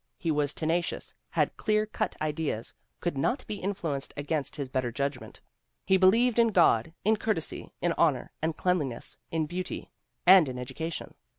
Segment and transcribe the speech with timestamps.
[0.17, 5.41] He was tenacious, had clear cut ideas, could not be influenced against his better judgment.
[5.85, 9.91] "He believed in God, in courtesy, in honor, and cleanliness, in beauty,
[10.25, 11.13] and in education.